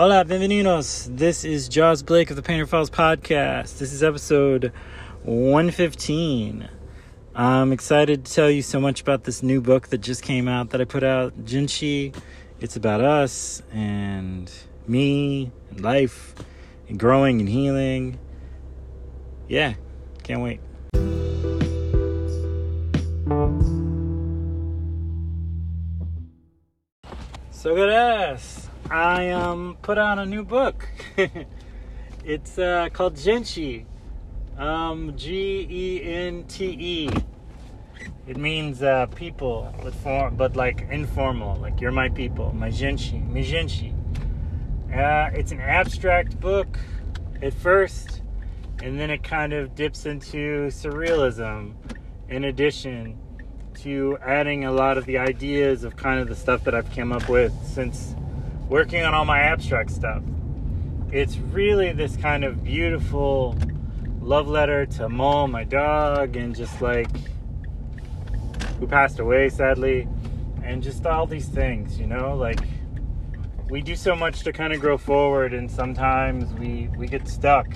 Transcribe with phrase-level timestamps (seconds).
[0.00, 1.14] Hola, bienvenidos.
[1.14, 3.76] This is Jaws Blake of the Painter Files podcast.
[3.76, 4.72] This is episode
[5.24, 6.70] 115.
[7.34, 10.70] I'm excited to tell you so much about this new book that just came out
[10.70, 12.14] that I put out, Gente.
[12.60, 14.50] It's about us and
[14.86, 16.34] me and life
[16.88, 18.18] and growing and healing.
[19.48, 19.74] Yeah,
[20.22, 20.60] can't wait.
[27.50, 28.69] So good ass.
[28.90, 30.88] I um put out a new book.
[32.24, 33.86] it's uh, called Gente.
[34.58, 37.10] Um, G E N T E.
[38.26, 43.18] It means uh, people, but for, but like informal, like you're my people, my Gente,
[43.18, 43.94] my Gente.
[44.92, 46.78] Uh, it's an abstract book
[47.42, 48.22] at first,
[48.82, 51.74] and then it kind of dips into surrealism.
[52.28, 53.18] In addition
[53.82, 57.12] to adding a lot of the ideas of kind of the stuff that I've come
[57.12, 58.14] up with since
[58.70, 60.22] working on all my abstract stuff.
[61.10, 63.56] It's really this kind of beautiful
[64.20, 67.08] love letter to Mo, my dog, and just like
[68.78, 70.06] who passed away sadly,
[70.62, 72.60] and just all these things, you know, like
[73.68, 77.66] we do so much to kind of grow forward and sometimes we we get stuck.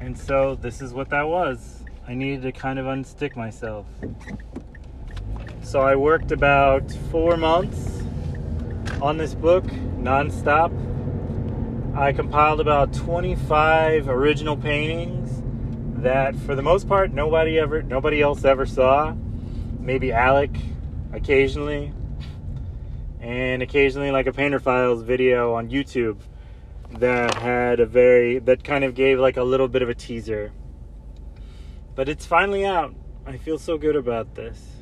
[0.00, 1.84] And so this is what that was.
[2.08, 3.86] I needed to kind of unstick myself.
[5.62, 7.95] So I worked about 4 months
[9.00, 9.64] on this book
[9.98, 10.72] nonstop.
[11.96, 15.42] I compiled about 25 original paintings
[16.02, 19.14] that for the most part nobody ever nobody else ever saw.
[19.80, 20.50] Maybe Alec
[21.12, 21.92] occasionally
[23.20, 26.18] and occasionally like a painter files video on YouTube
[26.98, 30.52] that had a very that kind of gave like a little bit of a teaser.
[31.94, 32.94] But it's finally out.
[33.26, 34.75] I feel so good about this.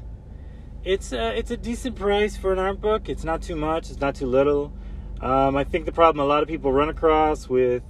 [0.84, 3.08] It's a, it's a decent price for an art book.
[3.08, 3.90] It's not too much.
[3.90, 4.70] It's not too little.
[5.20, 7.82] Um, I think the problem a lot of people run across with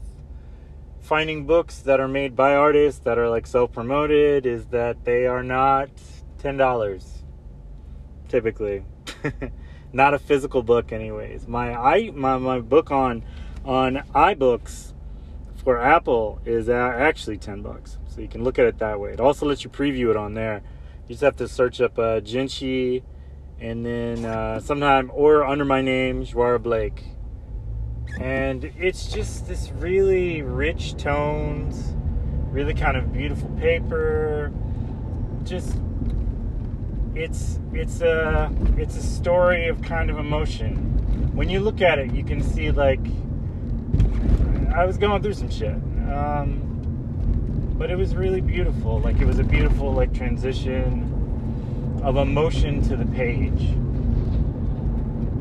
[1.01, 5.27] finding books that are made by artists that are like self promoted is that they
[5.27, 5.91] are not
[6.39, 7.25] ten dollars
[8.29, 8.85] typically.
[9.93, 11.49] not a physical book anyways.
[11.49, 13.25] My i my, my book on
[13.65, 14.93] on iBooks
[15.65, 17.99] for Apple is actually 10 bucks.
[18.09, 19.13] So you can look at it that way.
[19.13, 20.63] It also lets you preview it on there.
[21.07, 23.03] You just have to search up uh, Gente
[23.61, 27.05] and then uh, sometime or under my name, Joara Blake.
[28.19, 31.95] And it's just this really rich tones,
[32.51, 34.53] really kind of beautiful paper.
[35.45, 35.77] Just
[37.15, 40.77] it's it's a it's a story of kind of emotion.
[41.35, 43.01] When you look at it, you can see like
[44.75, 45.75] I was going through some shit,
[46.11, 46.74] um,
[47.75, 49.01] but it was really beautiful.
[49.01, 53.75] Like it was a beautiful like transition of emotion to the page.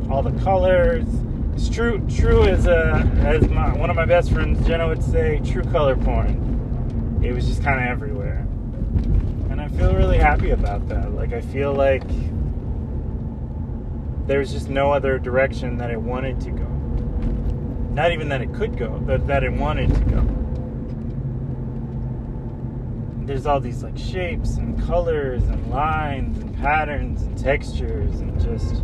[0.10, 1.06] All the colors.
[1.54, 2.06] It's true.
[2.10, 5.96] True as a as my, one of my best friends Jenna would say, true color
[5.96, 7.22] porn.
[7.24, 8.48] It was just kind of everywhere
[9.54, 11.14] and I feel really happy about that.
[11.14, 12.04] Like I feel like
[14.26, 16.66] there's just no other direction that it wanted to go.
[17.94, 20.43] Not even that it could go, but that it wanted to go.
[23.26, 28.84] There's all these like shapes and colors and lines and patterns and textures and just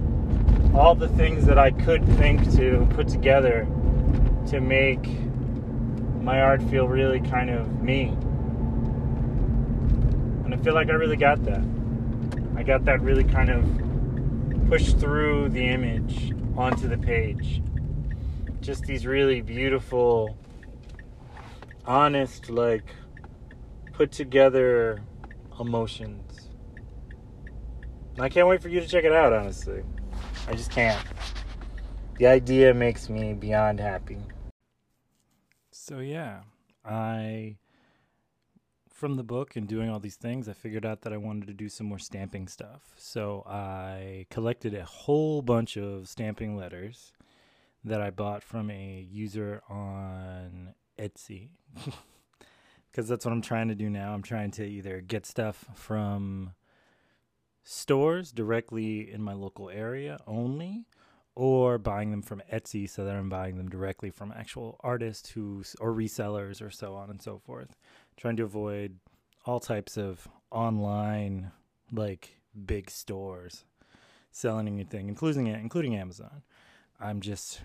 [0.73, 3.67] all the things that I could think to put together
[4.47, 5.05] to make
[6.21, 8.15] my art feel really kind of me.
[10.45, 11.63] And I feel like I really got that.
[12.55, 17.61] I got that really kind of pushed through the image onto the page.
[18.61, 20.37] Just these really beautiful,
[21.85, 22.95] honest, like
[23.99, 25.03] put together
[25.59, 26.47] emotions.
[28.17, 29.83] I can't wait for you to check it out, honestly.
[30.47, 31.05] I just can't.
[32.17, 34.19] The idea makes me beyond happy.
[35.71, 36.43] So, yeah,
[36.85, 37.57] I
[38.89, 41.53] from the book and doing all these things, I figured out that I wanted to
[41.53, 42.93] do some more stamping stuff.
[42.95, 47.11] So I collected a whole bunch of stamping letters
[47.83, 51.49] that I bought from a user on Etsy.
[52.99, 54.13] Because that's what I'm trying to do now.
[54.13, 56.51] I'm trying to either get stuff from
[57.63, 60.85] stores directly in my local area only
[61.33, 65.63] or buying them from Etsy so that I'm buying them directly from actual artists who
[65.79, 67.77] or resellers or so on and so forth
[68.17, 68.99] trying to avoid
[69.45, 71.53] all types of online
[71.93, 73.63] like big stores
[74.29, 76.41] selling anything, including including Amazon.
[76.99, 77.61] I'm just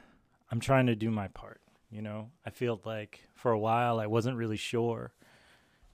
[0.53, 1.61] I'm trying to do my part.
[1.91, 5.13] You know, I feel like for a while I wasn't really sure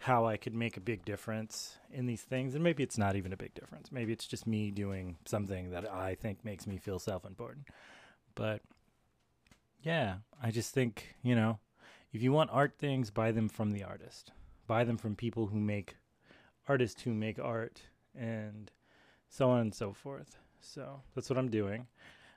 [0.00, 3.34] how I could make a big difference in these things, and maybe it's not even
[3.34, 3.92] a big difference.
[3.92, 7.66] Maybe it's just me doing something that I think makes me feel self-important.
[8.34, 8.62] But
[9.82, 11.58] yeah, I just think, you know,
[12.12, 14.32] if you want art things, buy them from the artist.
[14.66, 15.96] Buy them from people who make
[16.66, 17.82] artists who make art
[18.18, 18.70] and
[19.28, 20.38] so on and so forth.
[20.62, 21.88] So that's what I'm doing.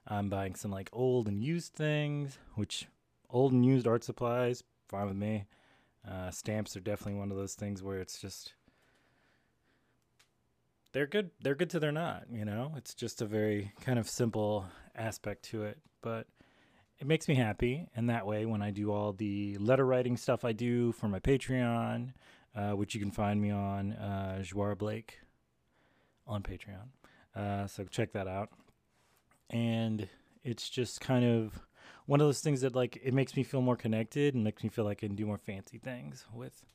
[0.06, 2.88] I'm buying some like old and used things, which
[3.30, 5.46] old and used art supplies, fine with me.
[6.10, 8.54] Uh, stamps are definitely one of those things where it's just
[10.92, 11.32] they're good.
[11.42, 12.26] They're good to they're not.
[12.32, 14.66] You know, it's just a very kind of simple
[14.96, 16.28] aspect to it, but
[17.00, 17.88] it makes me happy.
[17.96, 21.20] And that way, when I do all the letter writing stuff I do for my
[21.20, 22.14] Patreon,
[22.56, 25.20] uh, which you can find me on uh, Blake
[26.28, 26.90] on Patreon.
[27.36, 28.50] Uh, so check that out.
[29.50, 30.08] And
[30.44, 31.60] it's just kind of
[32.06, 34.70] one of those things that like it makes me feel more connected and makes me
[34.70, 36.66] feel like I can do more fancy things with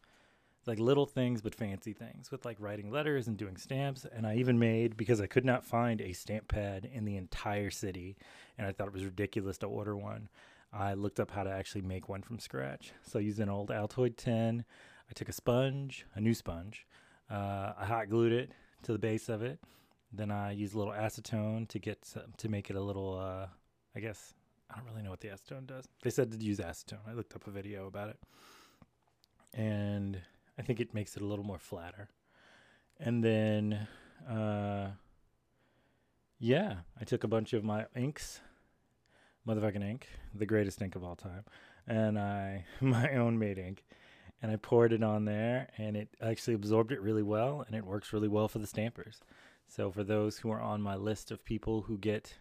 [0.66, 4.36] like little things but fancy things with like writing letters and doing stamps and I
[4.36, 8.16] even made because I could not find a stamp pad in the entire city
[8.56, 10.28] and I thought it was ridiculous to order one.
[10.72, 12.92] I looked up how to actually make one from scratch.
[13.02, 14.64] So I used an old Altoid tin.
[15.08, 16.86] I took a sponge, a new sponge.
[17.30, 18.50] Uh, I hot glued it
[18.82, 19.58] to the base of it.
[20.12, 23.18] Then I used a little acetone to get to make it a little.
[23.18, 23.46] Uh,
[23.96, 24.34] I guess
[24.70, 25.86] I don't really know what the acetone does.
[26.02, 27.06] They said to use acetone.
[27.08, 28.18] I looked up a video about it,
[29.54, 30.20] and
[30.58, 32.08] I think it makes it a little more flatter.
[33.00, 33.86] And then,
[34.28, 34.88] uh,
[36.38, 38.40] yeah, I took a bunch of my inks,
[39.46, 41.44] motherfucking ink, the greatest ink of all time,
[41.86, 43.84] and I my own made ink,
[44.42, 47.86] and I poured it on there, and it actually absorbed it really well, and it
[47.86, 49.20] works really well for the stampers.
[49.66, 52.34] So for those who are on my list of people who get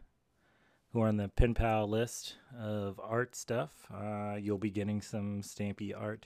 [0.98, 5.44] who are on the pen pal list of art stuff, uh, you'll be getting some
[5.44, 6.26] stampy art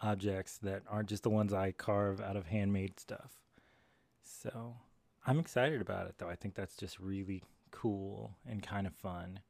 [0.00, 3.32] objects that aren't just the ones I carve out of handmade stuff.
[4.22, 4.76] So
[5.26, 6.28] I'm excited about it though.
[6.28, 7.42] I think that's just really
[7.72, 9.40] cool and kind of fun.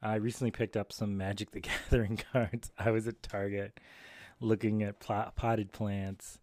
[0.00, 1.60] I recently picked up some Magic the
[1.90, 2.72] Gathering cards.
[2.78, 3.80] I was at Target
[4.40, 6.38] looking at pl- potted plants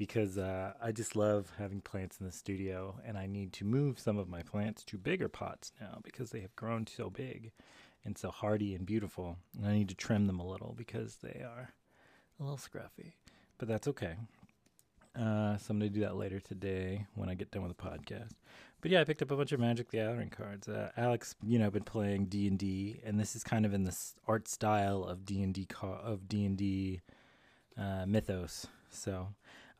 [0.00, 3.98] because uh, I just love having plants in the studio, and I need to move
[3.98, 7.52] some of my plants to bigger pots now because they have grown so big
[8.02, 9.36] and so hardy and beautiful.
[9.58, 11.74] And I need to trim them a little because they are
[12.40, 13.12] a little scruffy,
[13.58, 14.14] but that's okay.
[15.14, 18.30] Uh, so I'm gonna do that later today when I get done with the podcast.
[18.80, 20.66] But yeah, I picked up a bunch of Magic the Gathering cards.
[20.66, 23.74] Uh, Alex, you know, I've been playing D and D, and this is kind of
[23.74, 23.94] in the
[24.26, 27.02] art style of D and D of D and D
[27.76, 28.66] uh, mythos.
[28.88, 29.28] So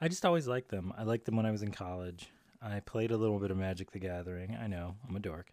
[0.00, 0.93] I just always liked them.
[0.97, 2.31] I liked them when I was in college.
[2.62, 4.56] I played a little bit of Magic the Gathering.
[4.61, 5.52] I know I'm a dork,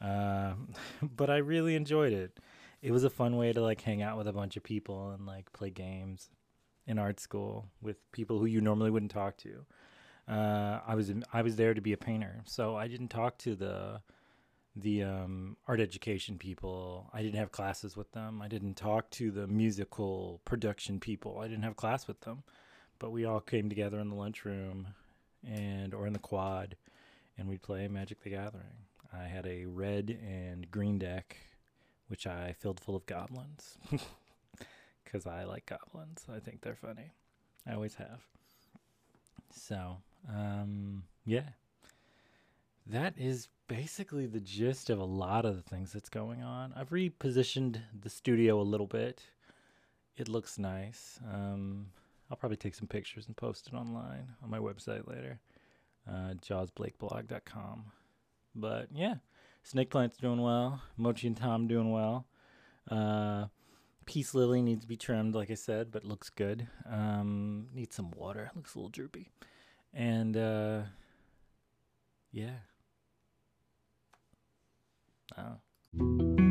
[0.00, 0.54] uh,
[1.02, 2.38] but I really enjoyed it.
[2.82, 5.26] It was a fun way to like hang out with a bunch of people and
[5.26, 6.30] like play games
[6.86, 9.64] in art school with people who you normally wouldn't talk to.
[10.28, 13.54] Uh, I was I was there to be a painter, so I didn't talk to
[13.54, 14.00] the
[14.76, 17.10] the um, art education people.
[17.12, 18.42] I didn't have classes with them.
[18.42, 21.38] I didn't talk to the musical production people.
[21.38, 22.42] I didn't have class with them,
[23.04, 24.86] but we all came together in the lunchroom
[25.46, 26.74] and or in the quad,
[27.36, 28.86] and we'd play Magic the Gathering.
[29.12, 31.36] I had a red and green deck,
[32.08, 33.76] which I filled full of goblins.
[35.04, 36.24] because I like goblins.
[36.34, 37.12] I think they're funny.
[37.66, 38.22] I always have.
[39.52, 41.50] So, um, yeah.
[42.86, 46.72] That is basically the gist of a lot of the things that's going on.
[46.74, 49.24] I've repositioned the studio a little bit.
[50.16, 51.20] It looks nice.
[51.30, 51.88] Um,
[52.30, 55.40] I'll probably take some pictures and post it online on my website later,
[56.08, 57.84] uh, jawsblakeblog.com.
[58.54, 59.16] But yeah,
[59.62, 60.82] Snake Plant's doing well.
[60.96, 62.26] Mochi and Tom doing well.
[62.90, 63.46] Uh,
[64.06, 66.66] Peace Lily needs to be trimmed, like I said, but looks good.
[66.90, 68.50] Um, needs some water.
[68.54, 69.30] Looks a little droopy.
[69.92, 70.82] And uh,
[72.32, 72.56] yeah.
[75.38, 76.43] Oh.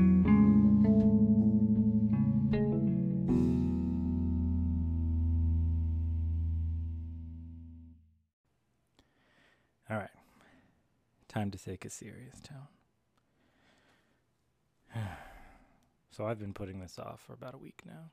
[9.94, 10.10] All right.
[11.28, 12.68] Time to take a serious tone.
[16.10, 18.12] So I've been putting this off for about a week now.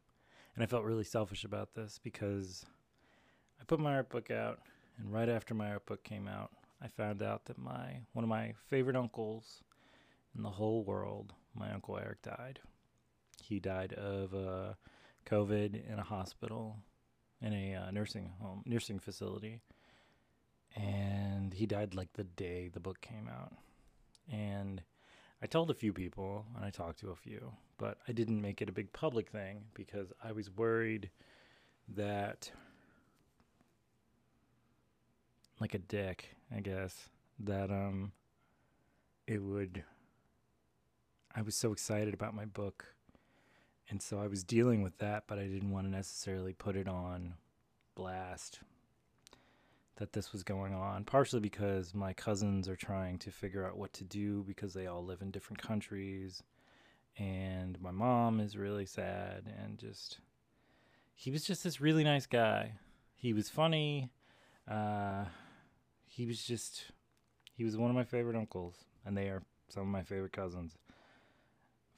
[0.55, 2.65] And I felt really selfish about this because
[3.61, 4.61] I put my art book out,
[4.97, 8.31] and right after my art book came out, I found out that my one of
[8.31, 9.63] my favorite uncles
[10.35, 12.61] in the whole world, my uncle Eric, died.
[13.43, 14.73] He died of uh,
[15.27, 16.79] COVID in a hospital,
[17.43, 19.61] in a uh, nursing home, nursing facility,
[20.77, 23.53] and he died like the day the book came out.
[24.31, 24.83] And
[25.43, 28.61] I told a few people, and I talked to a few, but I didn't make
[28.61, 31.11] it a big public thing because I was worried
[31.97, 32.51] that,
[35.59, 37.09] like a dick, I guess,
[37.41, 38.13] that um,
[39.27, 39.83] it would.
[41.35, 42.95] I was so excited about my book,
[43.89, 46.89] and so I was dealing with that, but I didn't want to necessarily put it
[46.89, 47.35] on
[47.95, 48.61] blast
[50.01, 53.93] that this was going on, partially because my cousins are trying to figure out what
[53.93, 56.43] to do because they all live in different countries.
[57.19, 60.19] And my mom is really sad and just
[61.15, 62.73] he was just this really nice guy.
[63.15, 64.11] He was funny.
[64.67, 65.27] Uh,
[66.07, 66.85] he was just
[67.53, 70.79] he was one of my favorite uncles, and they are some of my favorite cousins.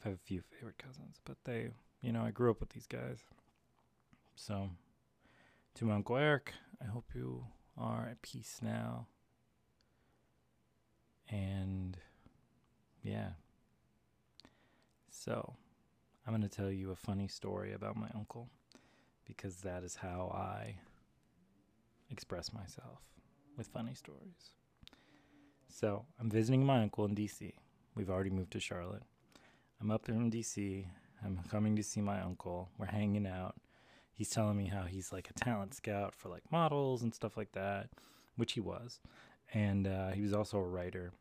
[0.04, 1.68] I have a few favorite cousins, but they,
[2.00, 3.22] you know, I grew up with these guys.
[4.34, 4.70] So,
[5.76, 7.44] to my uncle Eric, I hope you
[7.76, 9.06] are at peace now.
[11.28, 11.96] And
[13.02, 13.30] yeah.
[15.10, 15.54] So,
[16.26, 18.48] I'm going to tell you a funny story about my uncle
[19.26, 20.76] because that is how I
[22.10, 23.00] express myself
[23.56, 24.52] with funny stories.
[25.68, 27.52] So, I'm visiting my uncle in DC.
[27.94, 29.02] We've already moved to Charlotte.
[29.80, 30.86] I'm up in DC.
[31.24, 32.68] I'm coming to see my uncle.
[32.78, 33.54] We're hanging out
[34.12, 37.52] he's telling me how he's like a talent scout for like models and stuff like
[37.52, 37.90] that,
[38.36, 39.00] which he was.
[39.54, 41.12] And uh, he was also a writer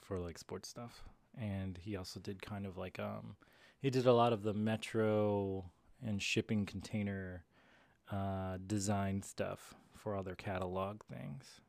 [0.00, 1.02] for like sports stuff.
[1.38, 3.36] And he also did kind of like um
[3.80, 5.70] he did a lot of the metro
[6.04, 7.44] and shipping container
[8.10, 11.60] uh, design stuff for other catalog things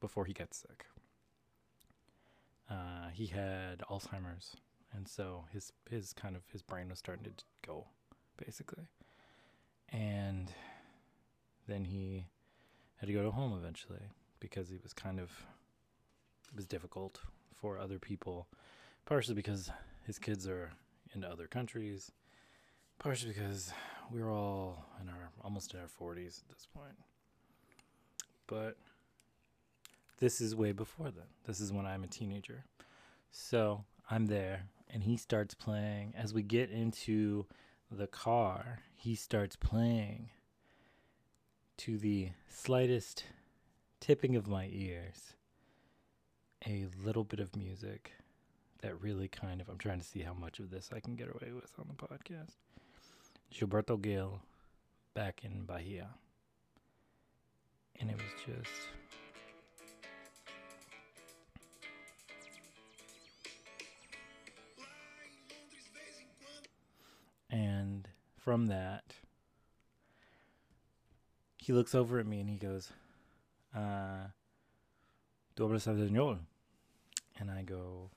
[0.00, 0.86] before he got sick.
[2.70, 4.56] Uh, he had Alzheimer's,
[4.94, 7.86] and so his his kind of his brain was starting to go,
[8.36, 8.88] basically
[9.92, 10.52] and
[11.68, 12.26] then he
[12.96, 15.30] had to go to home eventually because he was kind of
[16.48, 17.20] it was difficult
[17.54, 18.46] for other people
[19.04, 19.70] partially because
[20.06, 20.70] his kids are
[21.14, 22.12] in other countries
[22.98, 23.72] partially because
[24.12, 26.96] we are all in our almost in our 40s at this point.
[28.46, 28.76] But
[30.18, 31.26] this is way before then.
[31.46, 32.64] This is when i'm a teenager.
[33.32, 36.14] So i'm there and he starts playing.
[36.16, 37.46] As we get into
[37.90, 40.30] the car, he starts playing
[41.78, 43.24] to the slightest
[44.00, 45.34] tipping of my ears
[46.66, 48.12] a little bit of music
[48.82, 51.28] that really kind of I'm trying to see how much of this I can get
[51.28, 52.56] away with on the podcast.
[53.52, 54.40] Gilberto Gil
[55.14, 56.08] back in Bahia.
[57.98, 58.88] And it was just
[68.42, 69.14] from that,
[71.58, 72.90] he looks over at me and he goes,
[73.74, 74.28] uh,
[75.56, 76.38] ¿Tú hablas español?
[77.38, 78.10] And I go,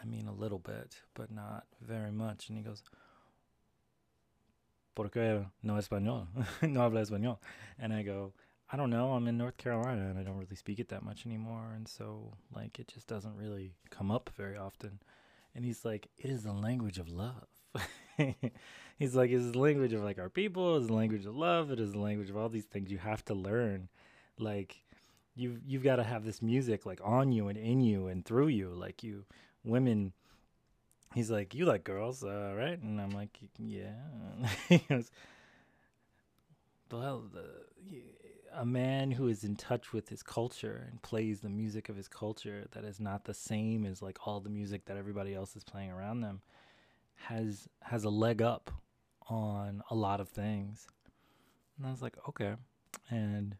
[0.00, 2.48] I mean a little bit, but not very much.
[2.48, 2.82] And he goes,
[4.94, 6.28] ¿Por qué no español?
[6.62, 7.38] no habla español.
[7.78, 8.32] And I go,
[8.72, 9.12] I don't know.
[9.12, 11.72] I'm in North Carolina and I don't really speak it that much anymore.
[11.74, 15.00] And so, like, it just doesn't really come up very often.
[15.54, 17.48] And he's like, It is the language of love.
[18.98, 21.80] he's like, it's the language of like our people, it's the language of love, it
[21.80, 23.88] is the language of all these things you have to learn.
[24.38, 24.82] Like
[25.34, 28.48] you've you've got to have this music like on you and in you and through
[28.48, 28.70] you.
[28.70, 29.24] Like you
[29.64, 30.12] women
[31.14, 32.80] he's like, You like girls, uh, right?
[32.80, 33.92] And I'm like, Yeah.
[34.68, 35.10] he goes,
[36.90, 37.24] well,
[38.54, 42.06] a man who is in touch with his culture and plays the music of his
[42.06, 45.64] culture that is not the same as like all the music that everybody else is
[45.64, 46.42] playing around them
[47.28, 48.70] has has a leg up
[49.28, 50.86] on a lot of things.
[51.76, 52.54] And I was like, okay.
[53.10, 53.56] And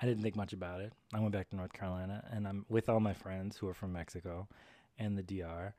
[0.00, 0.92] I didn't think much about it.
[1.14, 3.92] I went back to North Carolina and I'm with all my friends who are from
[3.92, 4.48] Mexico
[4.98, 5.74] and the DR.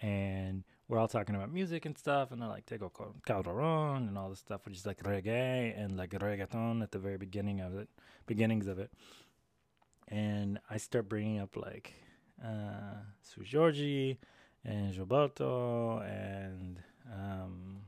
[0.00, 2.32] And we're all talking about music and stuff.
[2.32, 2.90] And they're like, Tego
[3.24, 7.18] Calderon and all this stuff, which is like reggae and like reggaeton at the very
[7.18, 7.88] beginning of it,
[8.26, 8.90] beginnings of it.
[10.08, 11.94] And I start bringing up like
[12.44, 14.18] uh, Seu Jorge
[14.64, 16.78] and Gilberto and
[17.12, 17.82] um,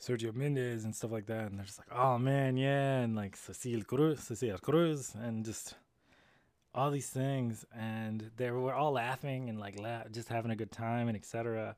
[0.00, 1.50] Sergio Mendes and stuff like that.
[1.50, 3.00] And they're just like, oh man, yeah.
[3.00, 5.74] And like Celia Cruz, Celia Cruz, and just
[6.74, 7.64] all these things.
[7.76, 11.76] And they were all laughing and like la- just having a good time and etc.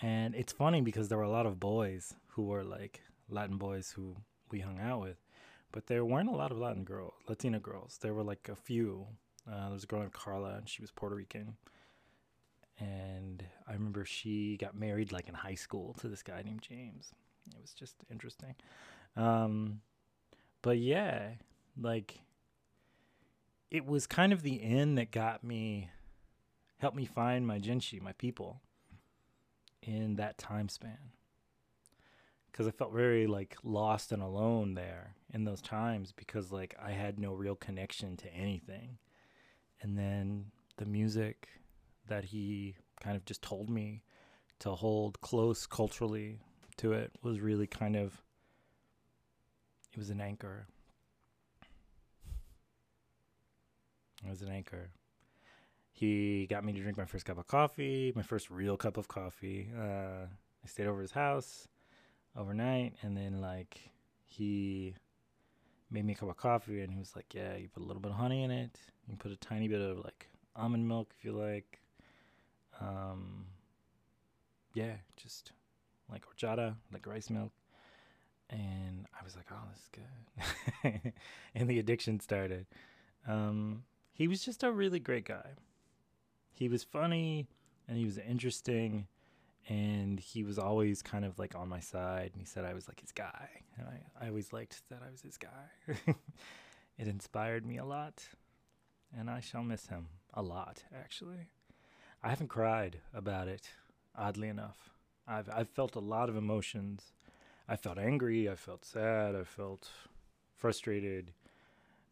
[0.00, 3.90] And it's funny because there were a lot of boys who were like Latin boys
[3.90, 4.16] who
[4.50, 5.16] we hung out with,
[5.72, 7.98] but there weren't a lot of Latin girls, Latina girls.
[8.00, 9.06] There were like a few.
[9.50, 11.56] Uh, there was a girl named Carla, and she was Puerto Rican
[12.78, 17.12] and I remember she got married like in high school to this guy named James.
[17.48, 18.54] It was just interesting.
[19.16, 19.80] Um,
[20.62, 21.30] but yeah,
[21.80, 22.18] like
[23.70, 25.90] it was kind of the end that got me,
[26.78, 28.60] helped me find my Gente, my people,
[29.82, 31.12] in that time span.
[32.50, 36.92] Because I felt very like lost and alone there in those times because like I
[36.92, 38.98] had no real connection to anything.
[39.82, 40.46] And then
[40.78, 41.48] the music
[42.08, 44.02] that he kind of just told me
[44.58, 46.40] to hold close culturally
[46.76, 48.22] to it was really kind of
[49.96, 50.66] it was an anchor.
[54.22, 54.90] It was an anchor.
[55.90, 59.08] He got me to drink my first cup of coffee, my first real cup of
[59.08, 59.70] coffee.
[59.74, 61.66] Uh, I stayed over his house
[62.36, 63.80] overnight, and then like
[64.26, 64.94] he
[65.90, 68.02] made me a cup of coffee, and he was like, "Yeah, you put a little
[68.02, 68.78] bit of honey in it.
[69.08, 71.80] You put a tiny bit of like almond milk if you like.
[72.80, 73.46] Um,
[74.74, 75.52] yeah, just
[76.10, 77.52] like horchata, like rice milk."
[78.50, 79.90] And I was like, "Oh, this is
[81.02, 81.12] good,"
[81.54, 82.66] and the addiction started.
[83.26, 85.50] Um, he was just a really great guy.
[86.52, 87.48] He was funny
[87.86, 89.08] and he was interesting
[89.68, 92.88] and he was always kind of like on my side and he said I was
[92.88, 93.48] like his guy.
[93.76, 95.94] And I, I always liked that I was his guy.
[96.98, 98.24] it inspired me a lot
[99.16, 101.50] and I shall miss him a lot actually.
[102.22, 103.68] I haven't cried about it,
[104.16, 104.90] oddly enough.
[105.28, 107.12] I've I've felt a lot of emotions.
[107.68, 109.90] I felt angry, I felt sad, I felt
[110.54, 111.32] frustrated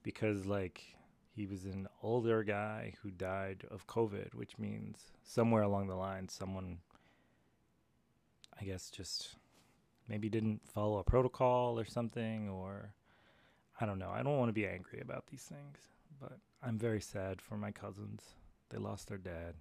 [0.03, 0.83] because like
[1.35, 6.29] he was an older guy who died of COVID, which means somewhere along the line,
[6.29, 6.79] someone,
[8.61, 9.37] I guess, just
[10.09, 12.95] maybe didn't follow a protocol or something, or
[13.81, 14.11] I don't know.
[14.11, 15.79] I don't want to be angry about these things,
[16.21, 18.23] but I'm very sad for my cousins.
[18.71, 19.55] They lost their dad.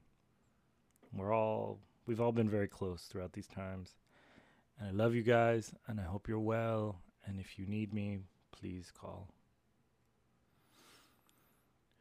[1.15, 3.95] We're all, we've all been very close throughout these times.
[4.79, 7.01] And I love you guys, and I hope you're well.
[7.25, 8.19] And if you need me,
[8.51, 9.29] please call.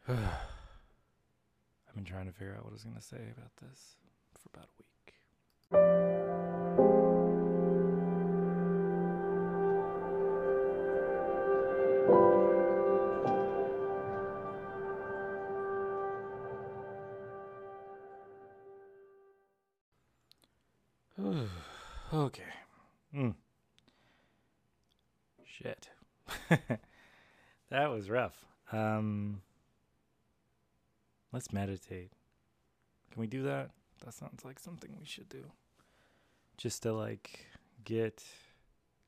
[0.09, 3.97] I've been trying to figure out what I was going to say about this
[4.35, 4.92] for about a week.
[22.15, 22.43] okay.
[23.15, 23.35] Mm.
[25.45, 25.89] Shit.
[27.71, 28.45] that was rough.
[28.73, 29.43] Um,
[31.33, 32.13] Let's meditate.
[33.11, 33.71] Can we do that?
[34.05, 35.45] That sounds like something we should do.
[36.59, 37.47] Just to like
[37.85, 38.23] get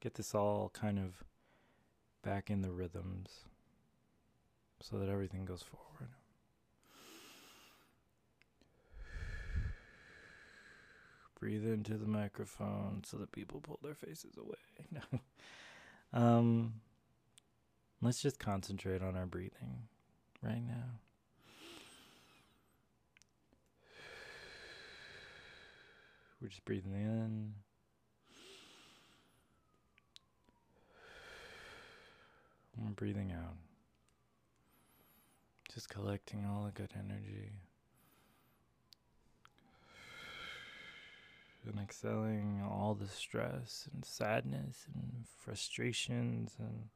[0.00, 1.22] get this all kind of
[2.22, 3.44] back in the rhythms
[4.80, 6.14] so that everything goes forward.
[11.44, 15.20] Breathe into the microphone so that people pull their faces away.
[16.14, 16.72] um
[18.00, 19.88] let's just concentrate on our breathing
[20.42, 21.00] right now.
[26.40, 27.52] We're just breathing in.
[32.78, 33.56] We're breathing out.
[35.74, 37.52] Just collecting all the good energy.
[41.66, 46.88] And excelling all the stress and sadness and frustrations and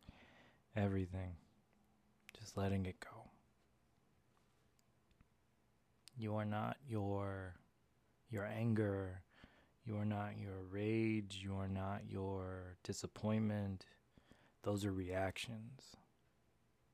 [0.77, 1.37] everything.
[2.39, 3.31] Just letting it go.
[6.17, 7.55] You are not your
[8.31, 9.23] your anger
[9.89, 11.41] you are not your rage.
[11.43, 13.87] You are not your disappointment.
[14.63, 15.97] Those are reactions.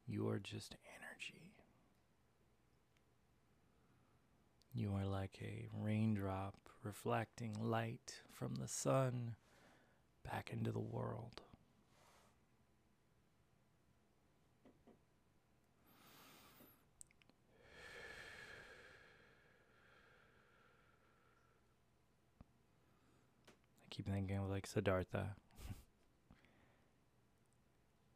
[0.06, 1.56] You are just energy.
[4.72, 6.54] You are like a raindrop
[6.84, 9.34] reflecting light from the sun
[10.22, 11.42] back into the world.
[23.78, 25.36] I keep thinking of like Siddhartha.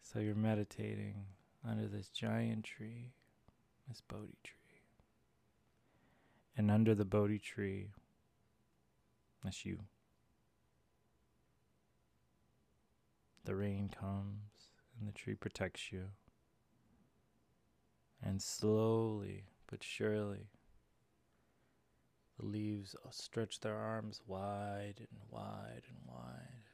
[0.02, 1.24] so you're meditating
[1.68, 3.12] under this giant tree,
[3.88, 4.54] this Bodhi tree.
[6.56, 7.90] And under the Bodhi tree,
[9.42, 9.80] that's you.
[13.44, 16.04] The rain comes and the tree protects you.
[18.22, 20.48] And slowly but surely,
[22.38, 26.68] the leaves stretch their arms wide and wide and wide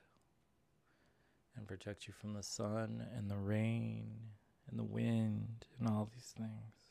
[1.57, 4.09] and protect you from the sun and the rain
[4.69, 6.91] and the wind and all these things.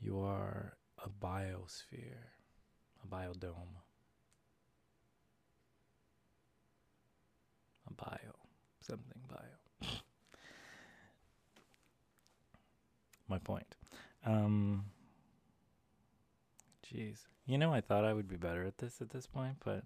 [0.00, 2.30] You are a biosphere,
[3.02, 3.83] a biodome,
[7.96, 8.34] bio,
[8.80, 9.88] something bio.
[13.28, 13.76] My point.
[14.24, 14.84] Um,
[16.84, 17.26] Jeez.
[17.46, 19.84] You know, I thought I would be better at this at this point, but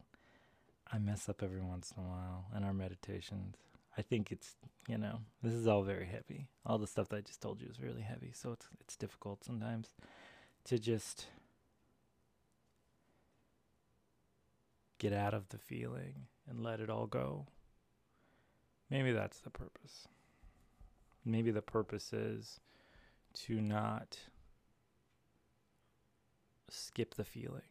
[0.92, 3.56] I mess up every once in a while in our meditations.
[3.96, 4.54] I think it's,
[4.88, 6.48] you know, this is all very heavy.
[6.64, 9.44] All the stuff that I just told you is really heavy, so it's it's difficult
[9.44, 9.88] sometimes
[10.64, 11.26] to just
[14.98, 17.46] get out of the feeling and let it all go.
[18.90, 20.08] Maybe that's the purpose.
[21.24, 22.60] Maybe the purpose is
[23.34, 24.18] to not
[26.70, 27.62] skip the feeling,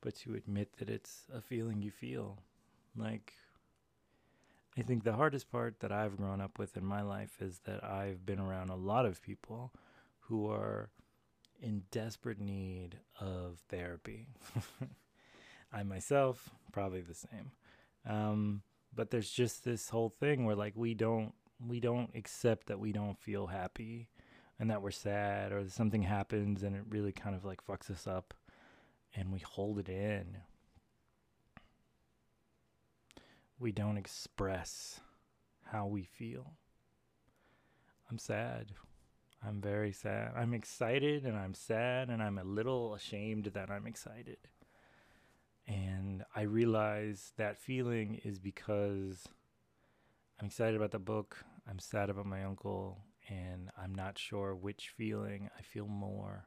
[0.00, 2.38] but to admit that it's a feeling you feel.
[2.96, 3.32] Like,
[4.78, 7.82] I think the hardest part that I've grown up with in my life is that
[7.82, 9.72] I've been around a lot of people
[10.20, 10.90] who are
[11.60, 14.28] in desperate need of therapy.
[15.72, 17.52] I myself, probably the same.
[18.06, 18.62] Um,
[18.94, 21.32] but there's just this whole thing where like we don't
[21.66, 24.08] we don't accept that we don't feel happy
[24.58, 28.06] and that we're sad or something happens and it really kind of like fucks us
[28.06, 28.34] up
[29.14, 30.38] and we hold it in.
[33.58, 35.00] We don't express
[35.64, 36.52] how we feel.
[38.10, 38.72] I'm sad.
[39.44, 40.32] I'm very sad.
[40.36, 44.38] I'm excited and I'm sad and I'm a little ashamed that I'm excited.
[45.66, 49.28] And I realize that feeling is because
[50.40, 52.98] I'm excited about the book, I'm sad about my uncle,
[53.28, 56.46] and I'm not sure which feeling I feel more.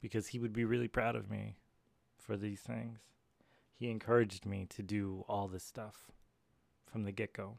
[0.00, 1.56] Because he would be really proud of me
[2.16, 3.00] for these things.
[3.74, 6.10] He encouraged me to do all this stuff
[6.86, 7.56] from the get go.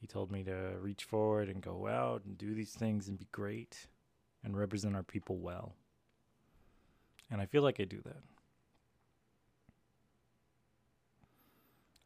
[0.00, 3.28] He told me to reach forward and go out and do these things and be
[3.30, 3.86] great
[4.42, 5.74] and represent our people well.
[7.32, 8.22] And I feel like I do that.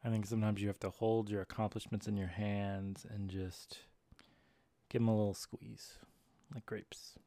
[0.01, 3.79] I think sometimes you have to hold your accomplishments in your hands and just
[4.87, 5.95] give them a little squeeze,
[6.53, 7.19] like grapes.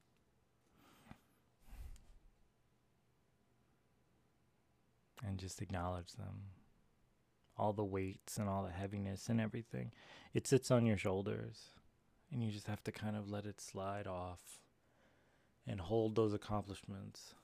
[5.22, 6.44] And just acknowledge them.
[7.58, 9.92] All the weights and all the heaviness and everything.
[10.32, 11.72] It sits on your shoulders,
[12.32, 14.58] and you just have to kind of let it slide off
[15.66, 17.34] and hold those accomplishments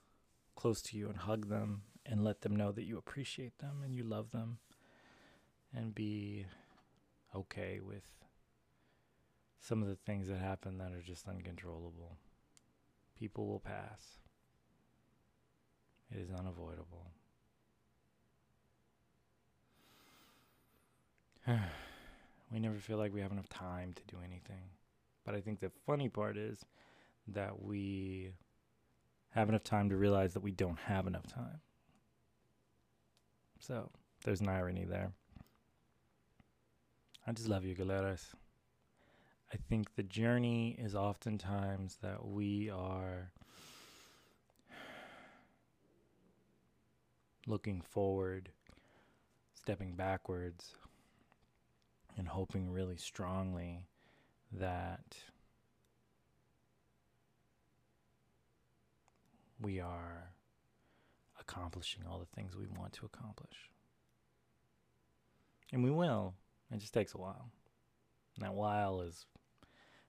[0.57, 3.95] close to you and hug them and let them know that you appreciate them and
[3.95, 4.59] you love them
[5.75, 6.47] and be
[7.35, 8.05] okay with
[9.61, 12.17] some of the things that happen that are just uncontrollable.
[13.19, 14.19] People will pass.
[16.11, 17.11] It is unavoidable.
[22.53, 24.71] we never feel like we have enough time to do anything.
[25.25, 26.65] But I think the funny part is
[27.29, 28.31] that we
[29.37, 31.61] have enough time to realize that we don't have enough time.
[33.61, 33.91] So
[34.25, 35.13] there's an irony there.
[37.27, 38.23] I just love you, Galeras.
[39.53, 43.31] I think the journey is oftentimes that we are
[47.47, 48.49] looking forward,
[49.53, 50.73] stepping backwards,
[52.17, 53.85] and hoping really strongly
[54.51, 55.17] that
[59.61, 60.33] we are
[61.41, 63.71] accomplishing all the things we want to accomplish.
[65.73, 66.35] And we will.
[66.71, 67.51] It just takes a while.
[68.37, 69.27] And that while is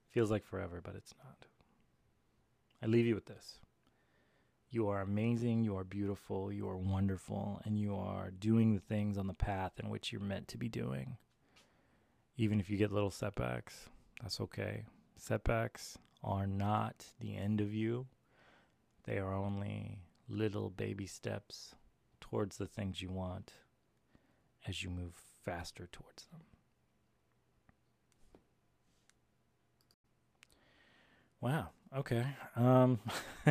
[0.09, 1.45] feels like forever, but it's not.
[2.81, 3.59] I leave you with this.
[4.69, 9.17] You are amazing, you are beautiful, you are wonderful, and you are doing the things
[9.17, 11.17] on the path in which you're meant to be doing.
[12.35, 13.89] Even if you get little setbacks,
[14.21, 14.83] that's okay.
[15.15, 18.07] Setbacks are not the end of you.
[19.07, 19.97] They are only
[20.29, 21.73] little baby steps
[22.21, 23.53] towards the things you want
[24.67, 26.41] as you move faster towards them.
[31.41, 31.69] Wow.
[31.95, 32.25] Okay.
[32.55, 32.99] Um,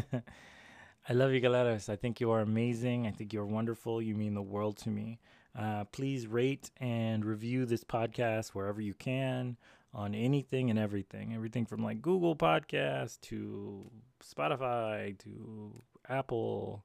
[1.08, 1.88] I love you, Galeras.
[1.88, 3.06] I think you are amazing.
[3.06, 4.02] I think you're wonderful.
[4.02, 5.20] You mean the world to me.
[5.58, 9.56] Uh, please rate and review this podcast wherever you can
[9.96, 11.34] on anything and everything.
[11.34, 13.90] Everything from like Google Podcast to
[14.22, 15.72] Spotify to
[16.08, 16.84] Apple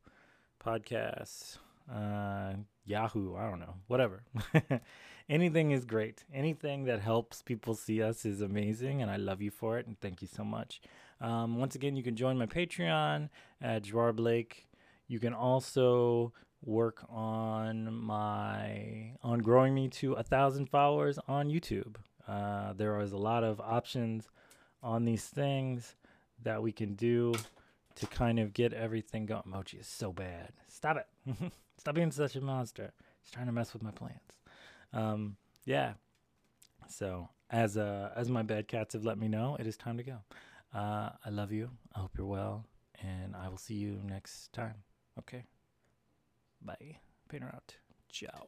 [0.65, 1.57] Podcasts,
[1.93, 2.53] uh,
[2.85, 4.23] Yahoo, I don't know, whatever.
[5.29, 6.23] Anything is great.
[6.33, 9.99] Anything that helps people see us is amazing, and I love you for it, and
[9.99, 10.81] thank you so much.
[11.19, 13.29] Um, once again, you can join my Patreon
[13.61, 14.67] at Gerard Blake.
[15.07, 21.95] You can also work on my on growing me to a thousand followers on YouTube.
[22.31, 24.29] Uh, there is a lot of options
[24.81, 25.95] on these things
[26.43, 27.33] that we can do
[27.95, 29.43] to kind of get everything going.
[29.45, 30.53] Mochi is so bad.
[30.69, 31.51] Stop it.
[31.77, 32.93] Stop being such a monster.
[33.21, 34.15] He's trying to mess with my plans.
[34.93, 35.93] Um, yeah.
[36.87, 40.03] So as uh, as my bad cats have let me know, it is time to
[40.03, 40.17] go.
[40.73, 41.69] Uh, I love you.
[41.93, 42.65] I hope you're well,
[43.01, 44.75] and I will see you next time.
[45.19, 45.43] Okay.
[46.61, 46.99] Bye.
[47.27, 47.75] Painter out.
[48.09, 48.47] Ciao.